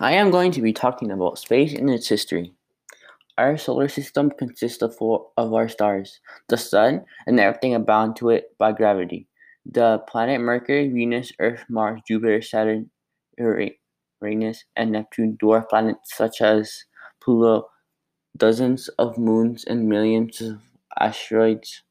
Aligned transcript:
I 0.00 0.12
am 0.12 0.30
going 0.30 0.50
to 0.52 0.60
be 0.60 0.72
talking 0.72 1.10
about 1.10 1.38
space 1.38 1.72
and 1.74 1.88
its 1.90 2.08
history. 2.08 2.52
Our 3.38 3.56
solar 3.56 3.88
system 3.88 4.30
consists 4.30 4.82
of 4.82 4.96
four 4.96 5.30
of 5.36 5.52
our 5.52 5.68
stars 5.68 6.20
the 6.48 6.56
Sun 6.56 7.04
and 7.26 7.40
everything 7.40 7.82
bound 7.84 8.16
to 8.16 8.30
it 8.30 8.56
by 8.58 8.72
gravity. 8.72 9.26
The 9.66 9.98
planet 10.08 10.40
Mercury, 10.40 10.88
Venus, 10.88 11.32
Earth, 11.38 11.64
Mars, 11.68 12.00
Jupiter, 12.06 12.42
Saturn, 12.42 12.90
Uranus, 13.38 14.64
and 14.76 14.92
Neptune, 14.92 15.36
dwarf 15.40 15.68
planets 15.68 16.16
such 16.16 16.40
as 16.42 16.84
Pluto, 17.20 17.68
dozens 18.36 18.88
of 18.98 19.16
moons, 19.16 19.64
and 19.64 19.88
millions 19.88 20.40
of 20.40 20.60
asteroids, 21.00 21.82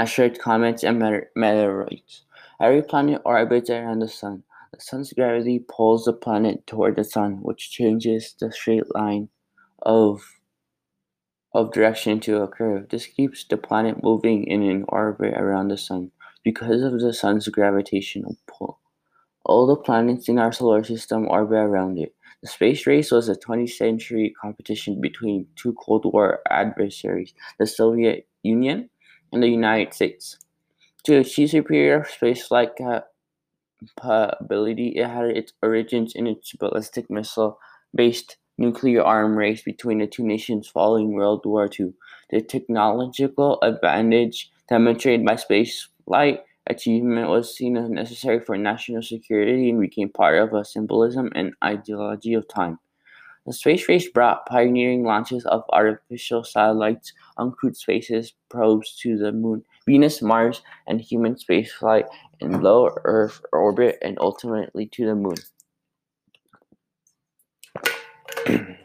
asteroids, 0.00 0.38
comets, 0.38 0.82
and 0.82 1.00
meteoroids. 1.36 2.22
Every 2.58 2.82
planet 2.82 3.20
orbits 3.24 3.68
around 3.68 3.98
the 3.98 4.08
Sun. 4.08 4.44
The 4.72 4.80
sun's 4.80 5.12
gravity 5.12 5.58
pulls 5.58 6.04
the 6.04 6.14
planet 6.14 6.66
toward 6.66 6.96
the 6.96 7.04
sun, 7.04 7.40
which 7.42 7.70
changes 7.70 8.34
the 8.38 8.50
straight 8.50 8.94
line 8.94 9.28
of 9.82 10.22
of 11.52 11.72
direction 11.72 12.20
to 12.20 12.40
a 12.42 12.48
curve. 12.48 12.88
This 12.88 13.06
keeps 13.06 13.44
the 13.44 13.56
planet 13.56 14.02
moving 14.02 14.44
in 14.44 14.62
an 14.62 14.84
orbit 14.88 15.34
around 15.34 15.68
the 15.68 15.76
sun 15.76 16.12
because 16.44 16.82
of 16.82 17.00
the 17.00 17.12
sun's 17.12 17.48
gravitational 17.48 18.36
pull. 18.46 18.78
All 19.44 19.66
the 19.66 19.76
planets 19.76 20.28
in 20.28 20.38
our 20.38 20.52
solar 20.52 20.84
system 20.84 21.26
orbit 21.28 21.58
around 21.58 21.98
it. 21.98 22.14
The 22.40 22.48
space 22.48 22.86
race 22.86 23.10
was 23.10 23.28
a 23.28 23.34
20th 23.34 23.76
century 23.76 24.32
competition 24.40 25.00
between 25.00 25.48
two 25.56 25.74
Cold 25.74 26.04
War 26.06 26.40
adversaries, 26.48 27.34
the 27.58 27.66
Soviet 27.66 28.28
Union 28.42 28.88
and 29.32 29.42
the 29.42 29.48
United 29.48 29.94
States. 29.94 30.38
To 31.04 31.18
achieve 31.18 31.50
superior 31.50 32.00
spaceflight 32.00 32.76
capability, 33.96 34.88
it 34.96 35.08
had 35.08 35.36
its 35.36 35.52
origins 35.62 36.14
in 36.14 36.26
its 36.26 36.52
ballistic 36.52 37.10
missile 37.10 37.58
based 37.94 38.36
nuclear 38.58 39.02
arm 39.02 39.36
race 39.36 39.62
between 39.62 39.98
the 39.98 40.06
two 40.06 40.22
nations 40.22 40.68
following 40.68 41.12
World 41.12 41.42
War 41.46 41.68
II. 41.68 41.94
The 42.28 42.42
technological 42.42 43.58
advantage 43.62 44.50
demonstrated 44.68 45.24
by 45.24 45.34
spaceflight 45.34 46.40
achievement 46.66 47.28
was 47.28 47.56
seen 47.56 47.76
as 47.76 47.88
necessary 47.88 48.40
for 48.40 48.56
national 48.56 49.02
security 49.02 49.70
and 49.70 49.80
became 49.80 50.10
part 50.10 50.38
of 50.38 50.52
a 50.52 50.64
symbolism 50.64 51.30
and 51.34 51.54
ideology 51.64 52.34
of 52.34 52.46
time. 52.48 52.78
The 53.46 53.52
space 53.54 53.88
race 53.88 54.08
brought 54.08 54.46
pioneering 54.46 55.02
launches 55.02 55.46
of 55.46 55.64
artificial 55.70 56.44
satellites, 56.44 57.12
uncrewed 57.38 57.74
spaces 57.74 58.34
probes 58.50 58.96
to 59.02 59.16
the 59.16 59.32
moon, 59.32 59.64
Venus, 59.86 60.20
Mars, 60.20 60.60
and 60.86 61.00
human 61.00 61.36
spaceflight 61.36 62.06
in 62.40 62.60
low 62.60 62.90
Earth 63.04 63.40
orbit, 63.52 63.98
and 64.02 64.18
ultimately 64.20 64.86
to 64.86 65.06
the 65.06 65.14
moon. 65.14 65.36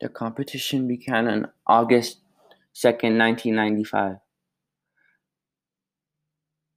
the 0.00 0.08
competition 0.08 0.86
began 0.86 1.26
on 1.26 1.50
August 1.66 2.18
2nd, 2.74 3.18
1995. 3.18 4.18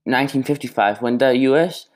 1955, 0.06 1.02
when 1.02 1.18
the 1.20 1.38
US 1.50 1.88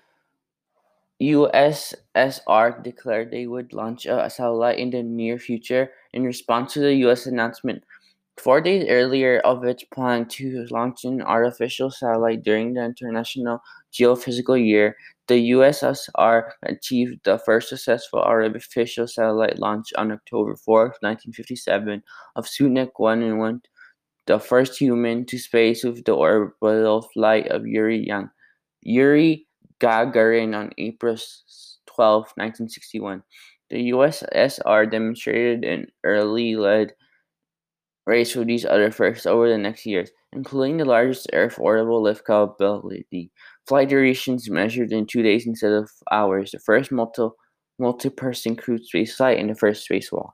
USSR 1.21 2.83
declared 2.83 3.31
they 3.31 3.47
would 3.47 3.73
launch 3.73 4.05
a 4.05 4.29
satellite 4.29 4.77
in 4.77 4.91
the 4.91 5.01
near 5.01 5.39
future 5.39 5.89
in 6.13 6.23
response 6.23 6.73
to 6.73 6.79
the 6.79 6.93
US 7.07 7.25
announcement 7.25 7.83
four 8.37 8.61
days 8.61 8.85
earlier 8.87 9.39
of 9.39 9.63
its 9.63 9.83
plan 9.83 10.25
to 10.27 10.65
launch 10.69 11.03
an 11.03 11.21
artificial 11.21 11.89
satellite 11.89 12.43
during 12.43 12.73
the 12.73 12.83
International 12.83 13.61
Geophysical 13.91 14.63
Year, 14.63 14.95
the 15.27 15.51
USSR 15.51 16.51
achieved 16.63 17.19
the 17.23 17.39
first 17.39 17.69
successful 17.69 18.19
artificial 18.22 19.07
satellite 19.07 19.59
launch 19.59 19.88
on 19.97 20.11
October 20.11 20.56
4, 20.56 20.95
1957, 21.01 22.03
of 22.35 22.45
Sputnik 22.45 22.91
1 22.95 23.23
and 23.23 23.39
1, 23.39 23.61
the 24.27 24.39
first 24.39 24.77
human 24.77 25.25
to 25.25 25.38
space 25.38 25.83
with 25.83 26.06
the 26.06 26.13
orbital 26.13 27.01
flight 27.13 27.47
of 27.47 27.66
Yuri 27.66 28.07
Yang. 28.07 28.29
Yuri 28.81 29.47
Gagarin 29.79 30.55
on 30.55 30.71
April 30.77 31.17
12, 31.88 32.21
1961. 32.35 33.23
The 33.69 33.91
USSR 33.91 34.89
demonstrated 34.89 35.65
an 35.65 35.88
early 36.03 36.55
lead 36.55 36.93
race 38.05 38.31
for 38.31 38.45
these 38.45 38.65
other 38.65 38.91
firsts 38.91 39.25
over 39.25 39.49
the 39.49 39.57
next 39.57 39.85
years, 39.85 40.09
including 40.31 40.77
the 40.77 40.85
largest 40.85 41.29
Earth 41.33 41.59
orbital 41.59 42.01
lift 42.01 42.25
capability. 42.25 43.31
Flight 43.67 43.89
durations 43.89 44.49
measured 44.49 44.93
in 44.93 45.05
two 45.05 45.21
days 45.21 45.45
instead 45.45 45.73
of 45.73 45.91
hours, 46.11 46.51
the 46.51 46.59
first 46.59 46.91
multi 46.91 47.27
multi-person 47.79 48.55
crewed 48.55 48.81
spaceflight, 48.81 49.39
and 49.39 49.49
the 49.49 49.55
first 49.55 49.88
spacewalk. 49.88 50.31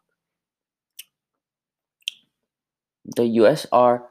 The 3.18 3.24
USR 3.24 4.04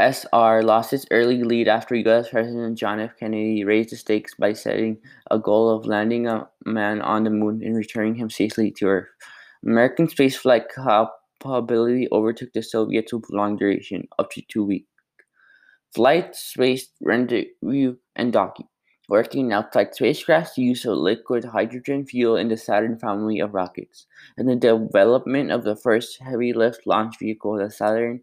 SR 0.00 0.62
lost 0.62 0.92
its 0.92 1.06
early 1.10 1.42
lead 1.42 1.68
after 1.68 1.94
U.S. 1.94 2.30
President 2.30 2.78
John 2.78 3.00
F. 3.00 3.16
Kennedy 3.18 3.64
raised 3.64 3.90
the 3.90 3.96
stakes 3.96 4.34
by 4.34 4.52
setting 4.52 4.98
a 5.30 5.38
goal 5.38 5.70
of 5.70 5.86
landing 5.86 6.26
a 6.26 6.48
man 6.64 7.00
on 7.02 7.24
the 7.24 7.30
moon 7.30 7.62
and 7.62 7.76
returning 7.76 8.14
him 8.14 8.30
safely 8.30 8.70
to 8.72 8.86
Earth. 8.86 9.08
American 9.64 10.06
spaceflight 10.08 10.64
capability 10.74 12.08
overtook 12.12 12.52
the 12.52 12.62
Soviets 12.62 13.12
with 13.12 13.30
long 13.30 13.56
duration, 13.56 14.08
up 14.18 14.30
to 14.30 14.42
two 14.42 14.64
weeks. 14.64 14.88
Flight, 15.94 16.34
space, 16.34 16.88
rendezvous, 17.00 17.96
and 18.16 18.32
docking. 18.32 18.66
Working 19.08 19.52
outside 19.52 19.94
spacecraft 19.94 20.56
use 20.56 20.84
of 20.84 20.96
liquid 20.96 21.44
hydrogen 21.44 22.06
fuel 22.06 22.36
in 22.36 22.48
the 22.48 22.56
Saturn 22.56 22.98
family 22.98 23.40
of 23.40 23.54
rockets, 23.54 24.06
and 24.36 24.48
the 24.48 24.56
development 24.56 25.50
of 25.50 25.64
the 25.64 25.76
first 25.76 26.18
heavy 26.20 26.52
lift 26.52 26.86
launch 26.86 27.18
vehicle, 27.18 27.58
the 27.58 27.70
Saturn 27.70 28.20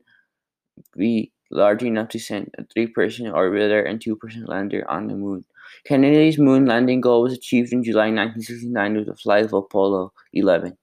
V 0.95 1.31
large 1.51 1.83
enough 1.83 2.09
to 2.09 2.19
send 2.19 2.53
a 2.57 2.63
three 2.65 2.87
person 2.87 3.27
orbiter 3.27 3.87
and 3.87 4.01
two 4.01 4.15
person 4.15 4.45
lander 4.45 4.89
on 4.89 5.07
the 5.07 5.15
moon. 5.15 5.45
Kennedy's 5.85 6.37
moon 6.37 6.65
landing 6.65 7.01
goal 7.01 7.23
was 7.23 7.33
achieved 7.33 7.73
in 7.73 7.83
July 7.83 8.11
1969 8.11 8.95
with 8.95 9.05
the 9.07 9.15
flight 9.15 9.45
of 9.45 9.53
Apollo 9.53 10.13
11. 10.33 10.77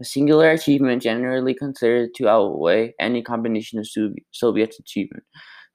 A 0.00 0.04
singular 0.04 0.50
achievement 0.50 1.02
generally 1.02 1.54
considered 1.54 2.14
to 2.14 2.28
outweigh 2.28 2.94
any 3.00 3.22
combination 3.22 3.80
of 3.80 3.88
Soviet 4.30 4.76
achievement. 4.78 5.24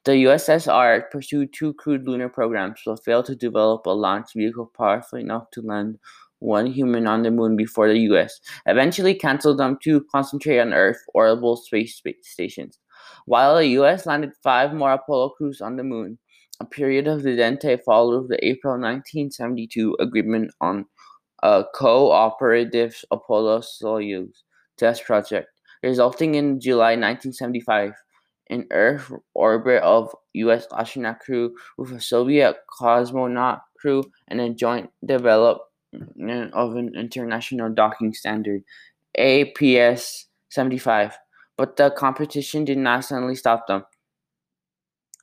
The 0.05 0.11
USSR 0.25 1.09
pursued 1.11 1.53
two 1.53 1.73
crewed 1.73 2.05
lunar 2.05 2.29
programs 2.29 2.81
but 2.85 3.03
failed 3.03 3.25
to 3.25 3.35
develop 3.35 3.85
a 3.85 3.91
launch 3.91 4.33
vehicle 4.35 4.71
powerful 4.77 5.19
enough 5.19 5.49
to 5.51 5.61
land 5.61 5.97
one 6.39 6.65
human 6.65 7.07
on 7.07 7.23
the 7.23 7.31
moon 7.31 7.55
before 7.55 7.87
the 7.87 7.99
US 8.11 8.41
eventually 8.65 9.15
canceled 9.15 9.59
them 9.59 9.77
to 9.83 10.05
concentrate 10.11 10.59
on 10.59 10.73
Earth 10.73 11.01
orbital 11.13 11.55
space 11.55 12.01
stations. 12.21 12.79
While 13.25 13.55
the 13.55 13.67
US 13.79 14.05
landed 14.05 14.33
five 14.43 14.73
more 14.73 14.93
Apollo 14.93 15.29
crews 15.37 15.61
on 15.61 15.77
the 15.77 15.83
moon, 15.83 16.19
a 16.59 16.65
period 16.65 17.07
of 17.07 17.21
detente 17.21 17.83
followed 17.83 18.29
the 18.29 18.43
April 18.45 18.73
1972 18.73 19.95
agreement 19.99 20.51
on 20.61 20.85
a 21.41 21.63
cooperative 21.73 23.01
Apollo 23.11 23.61
Soyuz 23.61 24.43
test 24.77 25.05
project, 25.05 25.47
resulting 25.81 26.35
in 26.35 26.59
July 26.59 26.95
1975 26.95 27.93
an 28.49 28.67
Earth 28.71 29.11
orbit 29.33 29.81
of 29.83 30.13
U.S. 30.33 30.67
astronaut 30.71 31.19
crew 31.19 31.55
with 31.77 31.91
a 31.91 32.01
Soviet 32.01 32.57
cosmonaut 32.79 33.61
crew 33.79 34.03
and 34.27 34.41
a 34.41 34.49
joint 34.49 34.89
development 35.05 36.53
of 36.53 36.75
an 36.75 36.91
international 36.95 37.73
docking 37.73 38.13
standard, 38.13 38.63
APS 39.17 40.25
75 40.49 41.17
but 41.57 41.77
the 41.77 41.91
competition 41.91 42.65
did 42.65 42.77
not 42.77 43.05
suddenly 43.05 43.35
stop 43.35 43.67
them. 43.67 43.85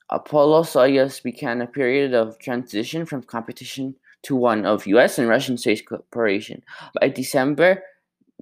Apollo 0.09 0.63
Soyuz 0.63 1.23
began 1.23 1.61
a 1.61 1.67
period 1.67 2.13
of 2.13 2.37
transition 2.39 3.05
from 3.05 3.23
competition 3.23 3.95
to 4.23 4.35
one 4.35 4.65
of 4.65 4.85
US 4.87 5.17
and 5.17 5.29
Russian 5.29 5.57
space 5.57 5.81
cooperation. 5.81 6.63
By 6.99 7.09
December, 7.09 7.83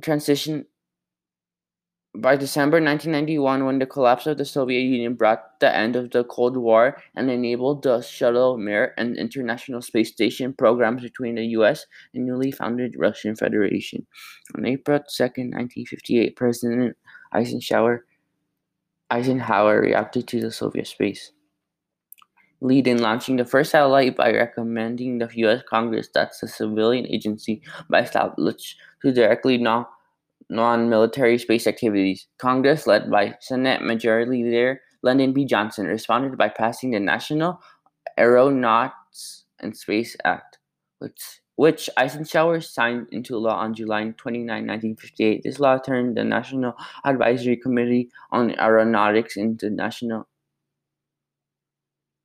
transition 0.02 0.66
by 2.16 2.36
December 2.36 2.82
1991, 2.82 3.66
when 3.66 3.78
the 3.78 3.86
collapse 3.86 4.26
of 4.26 4.40
the 4.40 4.46
Soviet 4.46 4.82
Union 4.82 5.14
brought 5.14 5.60
the 5.60 5.74
end 5.74 5.96
of 5.96 6.10
the 6.10 6.24
Cold 6.24 6.58
War 6.58 6.98
and 7.16 7.30
enabled 7.30 7.84
the 7.84 8.02
Shuttle 8.02 8.58
Mir 8.58 8.96
and 8.98 9.16
International 9.16 9.80
Space 9.80 10.12
Station 10.12 10.54
programs 10.54 11.04
between 11.04 11.36
the 11.36 11.46
US 11.60 11.86
and 12.16 12.26
newly 12.26 12.52
founded 12.52 12.96
Russian 12.98 13.36
Federation. 13.36 14.08
On 14.58 14.66
April 14.66 14.98
2, 15.00 15.24
1958, 15.24 16.36
President 16.36 16.98
Eisenhower, 17.32 18.06
Eisenhower 19.10 19.82
reacted 19.82 20.28
to 20.28 20.42
the 20.42 20.52
Soviet 20.52 20.88
space 20.88 21.32
lead 22.62 22.88
in 22.88 23.02
launching 23.02 23.38
the 23.38 23.46
first 23.46 23.72
satellite 23.72 24.18
by 24.18 24.32
recommending 24.32 25.18
the 25.20 25.30
U.S. 25.34 25.62
Congress 25.68 26.10
that 26.14 26.32
the 26.42 26.48
civilian 26.48 27.08
agency 27.08 27.62
by 27.90 28.02
established 28.02 28.78
to 29.02 29.12
directly 29.12 29.58
non 29.58 30.90
military 30.90 31.38
space 31.38 31.68
activities. 31.68 32.28
Congress, 32.38 32.88
led 32.88 33.10
by 33.10 33.36
Senate 33.40 33.82
Majority 33.82 34.44
Leader 34.44 34.82
Lyndon 35.02 35.32
B. 35.32 35.46
Johnson, 35.46 35.86
responded 35.86 36.38
by 36.38 36.50
passing 36.50 36.92
the 36.92 37.00
National 37.00 37.62
Aeronautics 38.20 39.46
and 39.60 39.76
Space 39.76 40.18
Act, 40.26 40.58
which 41.00 41.40
which 41.60 41.90
Eisenhower 41.98 42.62
signed 42.62 43.08
into 43.12 43.38
law 43.38 43.58
on 43.58 43.74
July 43.74 44.14
29, 44.16 44.48
1958. 44.48 45.44
This 45.44 45.60
law 45.60 45.78
turned 45.78 46.16
the 46.16 46.24
National 46.24 46.74
Advisory 47.04 47.58
Committee 47.58 48.10
on 48.32 48.58
Aeronautics 48.58 49.36
into 49.36 49.66
the 49.66 49.76
National 49.76 50.26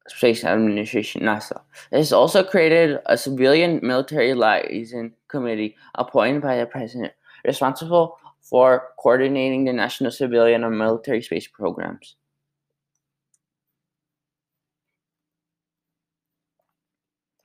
Space 0.07 0.45
Administration, 0.45 1.23
NASA. 1.23 1.63
It 1.91 2.13
also 2.13 2.45
created 2.45 3.01
a 3.07 3.19
civilian 3.19 3.81
military 3.83 4.35
liaison 4.35 5.13
committee 5.27 5.75
appointed 5.97 6.41
by 6.41 6.59
the 6.59 6.67
president, 6.67 7.13
responsible 7.45 8.17
for 8.41 8.91
coordinating 9.01 9.65
the 9.65 9.73
national 9.73 10.13
civilian 10.13 10.63
and 10.63 10.79
military 10.79 11.23
space 11.23 11.49
programs. 11.49 12.15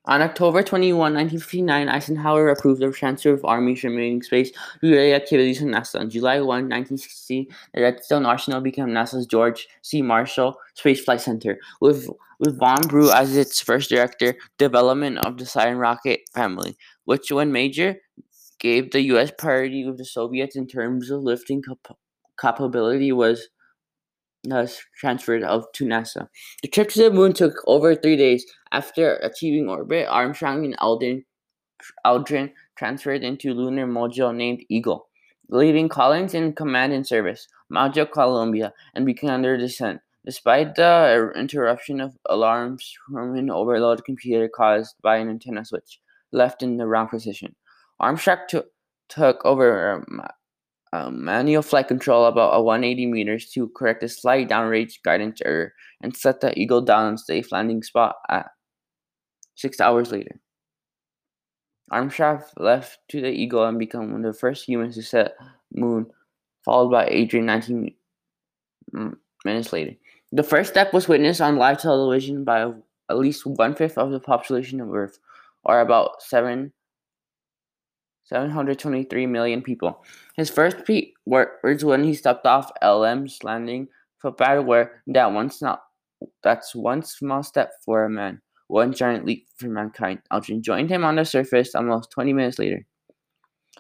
On 0.09 0.23
October 0.23 0.63
21, 0.63 0.97
1959, 0.97 1.87
Eisenhower 1.87 2.49
approved 2.49 2.81
the 2.81 2.91
transfer 2.91 3.31
of 3.31 3.45
Army's 3.45 3.83
remaining 3.83 4.23
space 4.23 4.51
related 4.81 5.13
activities 5.13 5.59
to 5.59 5.65
NASA. 5.65 5.99
On 5.99 6.09
July 6.09 6.39
1, 6.39 6.47
1960, 6.47 7.47
the 7.75 7.81
Redstone 7.83 8.25
Arsenal 8.25 8.59
became 8.59 8.87
NASA's 8.87 9.27
George 9.27 9.67
C. 9.83 10.01
Marshall 10.01 10.57
Space 10.73 11.03
Flight 11.03 11.21
Center, 11.21 11.59
with, 11.79 12.09
with 12.39 12.57
von 12.57 12.81
Braun 12.87 13.11
as 13.13 13.37
its 13.37 13.61
first 13.61 13.91
director. 13.91 14.33
Development 14.57 15.19
of 15.19 15.37
the 15.37 15.45
Saturn 15.45 15.77
rocket 15.77 16.21
family, 16.33 16.75
which, 17.05 17.31
when 17.31 17.51
major, 17.51 17.97
gave 18.59 18.89
the 18.89 19.03
U.S. 19.13 19.31
priority 19.37 19.85
with 19.85 19.99
the 19.99 20.05
Soviets 20.05 20.55
in 20.55 20.65
terms 20.65 21.11
of 21.11 21.21
lifting 21.21 21.61
cap- 21.61 21.97
capability, 22.41 23.11
was 23.11 23.47
Uh, 24.45 24.49
thus 24.49 24.81
transferred 24.97 25.43
of 25.43 25.65
to 25.73 25.85
NASA. 25.85 26.27
The 26.61 26.67
trip 26.67 26.89
to 26.89 27.03
the 27.03 27.11
moon 27.11 27.33
took 27.33 27.55
over 27.67 27.95
three 27.95 28.17
days. 28.17 28.45
After 28.71 29.15
achieving 29.17 29.67
orbit, 29.69 30.07
Armstrong 30.09 30.65
and 30.65 30.77
Aldrin, 30.77 31.23
Aldrin 32.05 32.51
transferred 32.77 33.23
into 33.23 33.53
lunar 33.53 33.87
module 33.87 34.35
named 34.35 34.63
Eagle, 34.69 35.07
leaving 35.49 35.89
Collins 35.89 36.33
in 36.33 36.53
command 36.53 36.93
and 36.93 37.05
service, 37.05 37.47
Module 37.73 38.11
Columbia, 38.11 38.73
and 38.93 39.05
began 39.05 39.41
their 39.41 39.57
descent. 39.57 40.01
Despite 40.25 40.75
the 40.75 41.31
interruption 41.35 42.01
of 42.01 42.15
alarms 42.29 42.93
from 43.07 43.35
an 43.35 43.49
overloaded 43.49 44.05
computer 44.05 44.49
caused 44.49 44.95
by 45.01 45.17
an 45.17 45.29
antenna 45.29 45.65
switch 45.65 45.99
left 46.31 46.61
in 46.61 46.77
the 46.77 46.85
wrong 46.85 47.07
position, 47.07 47.55
Armstrong 47.99 48.39
took 48.47 48.67
took 49.07 49.43
over 49.43 49.93
um, 49.93 50.21
um, 50.91 51.23
manual 51.23 51.61
flight 51.61 51.87
control 51.87 52.25
about 52.25 52.55
a 52.55 52.61
180 52.61 53.05
meters 53.05 53.49
to 53.51 53.69
correct 53.69 54.03
a 54.03 54.09
slight 54.09 54.49
downrange 54.49 55.01
guidance 55.03 55.39
error 55.45 55.73
and 56.01 56.15
set 56.15 56.41
the 56.41 56.57
Eagle 56.57 56.81
down 56.81 57.05
on 57.05 57.17
safe 57.17 57.51
landing 57.51 57.83
spot 57.83 58.15
at 58.29 58.47
six 59.55 59.79
hours 59.79 60.11
later. 60.11 60.39
Armstrong 61.91 62.41
left 62.57 62.99
to 63.09 63.21
the 63.21 63.29
Eagle 63.29 63.65
and 63.65 63.79
became 63.79 64.11
one 64.11 64.25
of 64.25 64.33
the 64.33 64.39
first 64.39 64.67
humans 64.67 64.95
to 64.95 65.03
set 65.03 65.35
moon, 65.73 66.07
followed 66.63 66.89
by 66.89 67.07
Aldrin 67.07 67.43
19 67.43 67.93
minutes 69.45 69.73
later. 69.73 69.95
The 70.31 70.43
first 70.43 70.69
step 70.69 70.93
was 70.93 71.07
witnessed 71.07 71.41
on 71.41 71.57
live 71.57 71.81
television 71.81 72.43
by 72.43 72.71
at 73.09 73.17
least 73.17 73.45
one 73.45 73.75
fifth 73.75 73.97
of 73.97 74.11
the 74.11 74.19
population 74.19 74.79
of 74.79 74.93
Earth, 74.93 75.19
or 75.63 75.81
about 75.81 76.21
seven 76.21 76.71
723 78.29 79.25
million 79.25 79.61
people. 79.61 80.03
His 80.35 80.49
first 80.49 80.77
words 81.25 81.83
when 81.83 82.03
he 82.03 82.13
stepped 82.13 82.45
off 82.45 82.71
LM's 82.81 83.43
landing 83.43 83.87
footpad 84.23 84.65
were 84.65 84.91
that 85.07 85.33
once 85.33 85.61
not 85.61 85.81
that's 86.43 86.75
one 86.75 87.01
small 87.01 87.43
step 87.43 87.71
for 87.83 88.03
a 88.03 88.09
man, 88.09 88.41
one 88.67 88.93
giant 88.93 89.25
leap 89.25 89.47
for 89.57 89.67
mankind. 89.67 90.19
Aldrin 90.31 90.61
joined 90.61 90.89
him 90.89 91.03
on 91.03 91.15
the 91.15 91.25
surface 91.25 91.73
almost 91.73 92.11
20 92.11 92.33
minutes 92.33 92.59
later. 92.59 92.85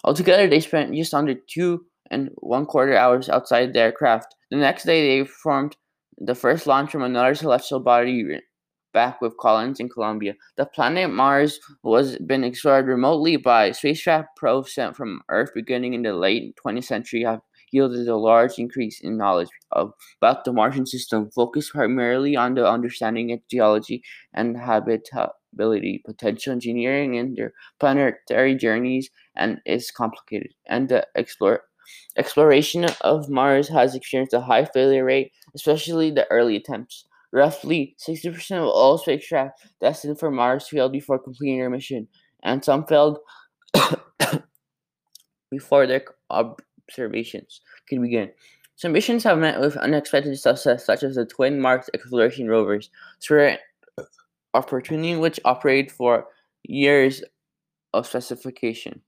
Altogether, 0.03 0.47
they 0.47 0.61
spent 0.61 0.95
just 0.95 1.13
under 1.13 1.35
two 1.35 1.85
and 2.09 2.29
one 2.35 2.65
quarter 2.65 2.95
hours 2.95 3.29
outside 3.29 3.73
the 3.73 3.79
aircraft. 3.79 4.35
The 4.49 4.57
next 4.57 4.85
day, 4.85 5.17
they 5.17 5.23
performed 5.23 5.75
the 6.17 6.35
first 6.35 6.65
launch 6.65 6.91
from 6.91 7.03
another 7.03 7.35
celestial 7.35 7.81
body 7.81 8.41
back 8.93 9.21
with 9.21 9.37
Collins 9.37 9.79
in 9.79 9.89
Columbia. 9.89 10.35
The 10.57 10.65
planet 10.65 11.09
Mars 11.09 11.59
was 11.83 12.17
been 12.17 12.43
explored 12.43 12.87
remotely 12.87 13.37
by 13.37 13.71
spacecraft 13.71 14.29
probes 14.35 14.73
sent 14.73 14.95
from 14.95 15.21
Earth 15.29 15.51
beginning 15.53 15.93
in 15.93 16.03
the 16.03 16.13
late 16.13 16.55
20th 16.63 16.85
century 16.85 17.23
have 17.23 17.41
yielded 17.71 18.07
a 18.07 18.15
large 18.15 18.57
increase 18.57 18.99
in 19.01 19.17
knowledge 19.17 19.49
of, 19.71 19.93
about 20.21 20.45
the 20.45 20.53
Martian 20.53 20.85
system, 20.85 21.29
focused 21.31 21.71
primarily 21.71 22.35
on 22.35 22.55
the 22.55 22.67
understanding 22.67 23.31
of 23.31 23.39
geology 23.49 24.03
and 24.33 24.57
habitability, 24.57 26.01
potential 26.05 26.53
engineering 26.53 27.15
in 27.15 27.35
their 27.35 27.53
planetary 27.79 28.55
journeys, 28.55 29.09
and 29.35 29.61
is 29.65 29.91
complicated. 29.91 30.53
And 30.67 30.89
the 30.89 31.05
explore, 31.15 31.63
exploration 32.17 32.85
of 33.01 33.29
Mars 33.29 33.67
has 33.69 33.95
experienced 33.95 34.33
a 34.33 34.41
high 34.41 34.65
failure 34.65 35.05
rate, 35.05 35.31
especially 35.55 36.11
the 36.11 36.29
early 36.31 36.55
attempts. 36.55 37.05
Roughly 37.31 37.95
60% 37.99 38.57
of 38.57 38.67
all 38.67 38.97
spacecraft 38.97 39.59
destined 39.79 40.19
for 40.19 40.31
Mars 40.31 40.67
failed 40.67 40.91
before 40.91 41.19
completing 41.19 41.59
their 41.59 41.69
mission, 41.69 42.07
and 42.43 42.63
some 42.65 42.85
failed 42.85 43.19
before 45.51 45.85
their 45.85 46.03
observations 46.31 47.61
could 47.87 48.01
begin. 48.01 48.31
Some 48.75 48.93
missions 48.93 49.23
have 49.25 49.37
met 49.37 49.59
with 49.59 49.77
unexpected 49.77 50.39
success, 50.39 50.85
such 50.85 51.03
as 51.03 51.15
the 51.15 51.25
twin 51.25 51.59
Mars 51.59 51.89
exploration 51.93 52.47
rovers, 52.47 52.89
Spirit 53.19 53.59
opportunity 54.53 55.15
which 55.15 55.39
operated 55.45 55.91
for 55.91 56.25
years 56.63 57.21
of 57.93 58.07
specification. 58.07 59.01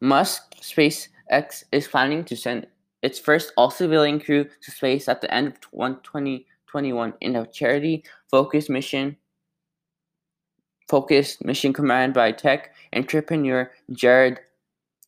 Musk 0.00 0.54
SpaceX 0.60 1.64
is 1.72 1.88
planning 1.88 2.24
to 2.24 2.36
send 2.36 2.66
its 3.02 3.18
first 3.18 3.52
all 3.56 3.70
civilian 3.70 4.20
crew 4.20 4.44
to 4.62 4.70
space 4.70 5.08
at 5.08 5.20
the 5.20 5.32
end 5.32 5.48
of 5.48 5.60
2021 5.60 7.14
in 7.20 7.36
a 7.36 7.46
charity 7.46 8.04
focused 8.30 8.68
mission 8.68 9.16
focused 10.88 11.44
mission 11.44 11.72
commanded 11.72 12.14
by 12.14 12.32
tech 12.32 12.74
entrepreneur 12.94 13.70
Jared 13.92 14.40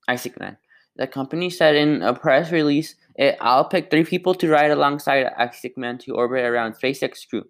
Isaacman. 0.09 0.56
The 0.97 1.06
company 1.06 1.50
said 1.50 1.75
in 1.75 2.02
a 2.02 2.12
press 2.12 2.52
release, 2.52 2.94
it, 3.16 3.37
I'll 3.40 3.64
pick 3.64 3.90
three 3.90 4.04
people 4.04 4.35
to 4.35 4.49
ride 4.49 4.70
alongside 4.70 5.32
Isaacman 5.38 5.99
to 6.00 6.14
orbit 6.14 6.44
around 6.44 6.75
SpaceX 6.75 7.26
crew. 7.28 7.44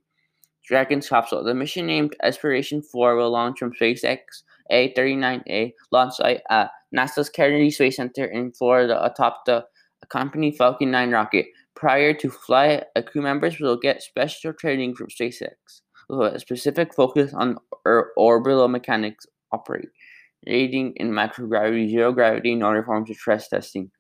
Dragon's 0.67 1.09
capsule. 1.09 1.45
The 1.45 1.55
mission 1.55 1.87
named 1.87 2.17
Inspiration 2.25 2.83
4 2.83 3.17
will 3.17 3.31
launch 3.31 3.59
from 3.59 3.73
SpaceX 3.73 4.19
A39A 4.71 5.73
launch 5.91 6.15
site 6.17 6.43
at 6.51 6.71
NASA's 6.97 7.29
Kennedy 7.29 7.71
Space 7.71 7.97
Center 7.97 8.25
in 8.25 8.53
Florida 8.53 9.05
atop 9.05 9.45
the 9.47 9.65
company 10.09 10.51
Falcon 10.51 10.91
9 10.91 11.11
rocket. 11.11 11.47
Prior 11.75 12.13
to 12.15 12.31
flight, 12.31 12.85
crew 13.07 13.23
members 13.23 13.59
will 13.59 13.77
get 13.77 14.03
special 14.03 14.53
training 14.53 14.95
from 14.95 15.09
SpaceX 15.09 15.55
with 16.09 16.35
a 16.35 16.41
specific 16.41 16.95
focus 16.95 17.33
on 17.33 17.57
or- 17.85 18.11
orbital 18.17 18.69
mechanics 18.69 19.27
operating 19.53 20.93
in 20.97 21.11
microgravity, 21.11 21.89
zero 21.89 22.13
gravity, 22.13 22.53
and 22.53 22.65
other 22.65 22.83
forms 22.83 23.11
of 23.11 23.17
stress 23.17 23.49
testing. 23.49 23.91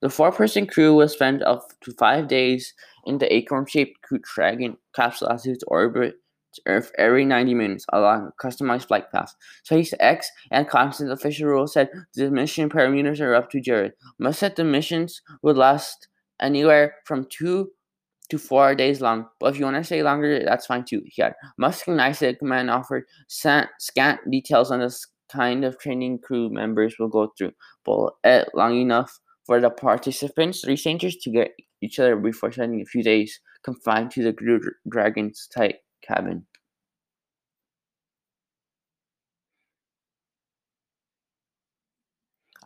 The 0.00 0.10
four 0.10 0.32
person 0.32 0.66
crew 0.66 0.94
will 0.94 1.08
spend 1.08 1.42
up 1.44 1.68
to 1.82 1.92
five 1.92 2.26
days 2.26 2.74
in 3.04 3.18
the 3.18 3.32
acorn 3.32 3.66
shaped 3.66 4.02
Crew 4.02 4.20
Dragon 4.34 4.76
capsule 4.94 5.28
as 5.28 5.46
it 5.46 5.62
orbits 5.66 6.16
Earth 6.66 6.92
every 6.98 7.24
90 7.24 7.54
minutes 7.54 7.86
along 7.92 8.26
a 8.28 8.46
customized 8.46 8.88
flight 8.88 9.10
path. 9.10 9.34
SpaceX 9.68 10.26
and 10.50 10.68
Constant 10.68 11.10
official 11.10 11.48
rules 11.48 11.72
said 11.72 11.88
the 12.14 12.30
mission 12.30 12.68
parameters 12.68 13.20
are 13.20 13.34
up 13.34 13.50
to 13.50 13.60
Jared. 13.60 13.92
Musk 14.18 14.40
said 14.40 14.56
the 14.56 14.64
missions 14.64 15.22
would 15.42 15.56
last 15.56 16.08
anywhere 16.40 16.96
from 17.04 17.26
two 17.30 17.70
to 18.28 18.38
four 18.38 18.74
days 18.74 19.00
long, 19.00 19.28
but 19.40 19.52
if 19.52 19.58
you 19.58 19.64
want 19.64 19.76
to 19.76 19.84
stay 19.84 20.02
longer, 20.02 20.44
that's 20.44 20.66
fine 20.66 20.84
too. 20.84 21.02
He 21.06 21.22
had 21.22 21.34
Musk 21.58 21.88
and 21.88 22.00
Isaacman 22.00 22.70
offered 22.72 23.04
scant 23.28 24.18
details 24.30 24.70
on 24.70 24.80
the 24.80 24.94
kind 25.30 25.64
of 25.64 25.78
training 25.78 26.18
crew 26.18 26.50
members 26.50 26.96
will 26.98 27.08
go 27.08 27.32
through, 27.38 27.52
but 27.84 28.12
long 28.54 28.78
enough 28.78 29.18
for 29.46 29.60
the 29.60 29.70
participants, 29.70 30.64
researchers 30.66 31.16
to 31.16 31.30
get 31.30 31.52
each 31.82 31.98
other 31.98 32.16
before 32.16 32.52
spending 32.52 32.80
a 32.80 32.86
few 32.86 33.02
days 33.02 33.40
confined 33.62 34.10
to 34.12 34.22
the 34.22 34.32
Crew 34.32 34.60
Dragon's 34.88 35.48
tight 35.54 35.76
cabin. 36.02 36.46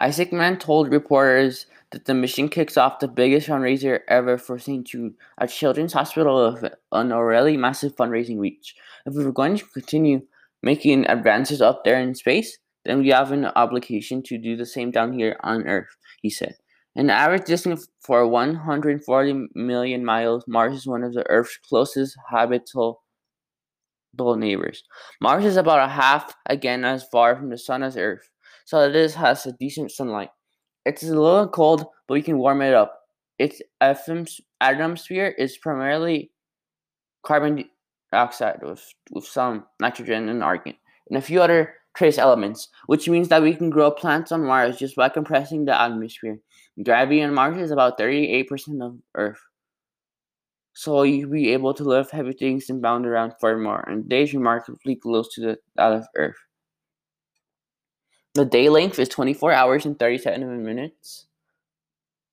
Isaacman 0.00 0.61
told 0.61 0.92
reporters 0.92 1.66
that 1.90 2.04
the 2.04 2.12
mission 2.12 2.49
kicks 2.49 2.76
off 2.76 2.99
the 2.99 3.08
biggest 3.08 3.49
fundraiser 3.49 4.00
ever 4.08 4.37
for 4.37 4.58
St. 4.58 4.87
Jude, 4.87 5.14
a 5.38 5.49
children's 5.49 5.94
hospital 5.94 6.38
of 6.38 6.64
an 6.92 7.12
already 7.12 7.56
massive 7.56 7.96
fundraising 7.96 8.38
reach. 8.38 8.75
If 9.06 9.14
we're 9.14 9.30
going 9.32 9.56
to 9.56 9.64
continue 9.66 10.23
making 10.62 11.06
advances 11.06 11.62
up 11.62 11.85
there 11.85 11.99
in 11.99 12.14
space, 12.14 12.58
then 12.85 12.99
we 13.00 13.08
have 13.08 13.32
an 13.32 13.46
obligation 13.46 14.23
to 14.25 14.37
do 14.37 14.56
the 14.56 14.66
same 14.66 14.90
down 14.90 15.12
here 15.12 15.37
on 15.40 15.66
Earth, 15.66 15.96
he 16.20 16.28
said. 16.28 16.56
An 16.96 17.10
average 17.10 17.44
distance 17.44 17.88
for 18.00 18.26
140 18.26 19.48
million 19.54 20.02
miles, 20.02 20.44
Mars 20.48 20.74
is 20.74 20.86
one 20.86 21.04
of 21.04 21.12
the 21.12 21.28
Earth's 21.28 21.58
closest 21.58 22.16
habitable 22.30 23.02
neighbors. 24.18 24.82
Mars 25.20 25.44
is 25.44 25.58
about 25.58 25.86
a 25.86 25.92
half 25.92 26.34
again 26.46 26.86
as 26.86 27.04
far 27.12 27.36
from 27.36 27.50
the 27.50 27.58
sun 27.58 27.82
as 27.82 27.98
Earth, 27.98 28.30
so 28.64 28.80
it 28.80 28.96
is 28.96 29.14
has 29.14 29.44
a 29.44 29.52
decent 29.52 29.92
sunlight. 29.92 30.30
It's 30.86 31.02
a 31.02 31.08
little 31.08 31.46
cold, 31.48 31.84
but 32.08 32.14
we 32.14 32.22
can 32.22 32.38
warm 32.38 32.62
it 32.62 32.72
up. 32.72 32.98
Its 33.38 33.60
atmosphere 33.82 35.34
is 35.36 35.58
primarily 35.58 36.30
carbon 37.22 37.68
dioxide 38.10 38.60
with, 38.62 38.82
with 39.10 39.26
some 39.26 39.66
nitrogen 39.80 40.30
and 40.30 40.42
argon, 40.42 40.76
and 41.10 41.18
a 41.18 41.20
few 41.20 41.42
other 41.42 41.74
trace 41.94 42.16
elements, 42.16 42.68
which 42.86 43.06
means 43.06 43.28
that 43.28 43.42
we 43.42 43.54
can 43.54 43.68
grow 43.68 43.90
plants 43.90 44.32
on 44.32 44.46
Mars 44.46 44.78
just 44.78 44.96
by 44.96 45.10
compressing 45.10 45.66
the 45.66 45.78
atmosphere. 45.78 46.38
Gravity 46.83 47.23
on 47.23 47.33
Mars 47.33 47.56
is 47.56 47.71
about 47.71 47.99
38% 47.99 48.85
of 48.85 48.99
Earth. 49.14 49.40
So 50.75 51.04
you'll 51.04 51.30
be 51.30 51.54
able 51.54 51.73
to 51.73 51.85
lift 51.85 52.11
heavy 52.11 52.33
things 52.33 52.68
and 52.68 52.83
bound 52.83 53.06
around 53.06 53.30
far 53.30 53.52
furthermore, 53.52 53.83
and 53.88 54.06
days 54.09 54.35
remarkably 54.35 54.97
close 54.97 55.33
to 55.35 55.40
the, 55.40 55.59
that 55.76 55.92
of 55.92 56.06
Earth. 56.16 56.37
The 58.35 58.45
day 58.45 58.68
length 58.68 58.99
is 58.99 59.09
24 59.09 59.52
hours 59.52 59.87
and 59.87 59.99
37 59.99 60.62
minutes. 60.62 61.26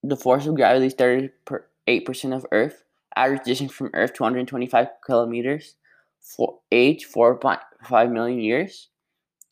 The 0.04 0.18
force 0.18 0.46
of 0.46 0.56
gravity 0.56 0.88
is 0.88 0.96
38% 0.96 2.36
of 2.36 2.46
Earth. 2.52 2.84
Average 3.16 3.44
distance 3.46 3.72
from 3.72 3.92
Earth 3.94 4.12
225 4.14 4.88
kilometers. 5.06 5.76
For 6.20 6.60
age 6.74 7.08
4.5 7.08 8.12
million 8.12 8.40
years. 8.40 8.90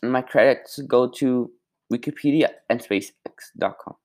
And 0.04 0.12
my 0.12 0.22
credits 0.22 0.82
go 0.82 1.08
to 1.08 1.50
Wikipedia 1.94 2.50
and 2.70 2.82
SpaceX.com. 2.82 3.96